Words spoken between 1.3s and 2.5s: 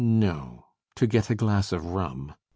glass of rum.